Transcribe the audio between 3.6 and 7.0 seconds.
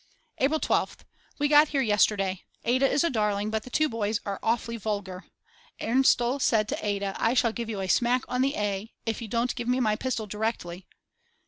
the two boys are awfully vulgar. Ernstl said to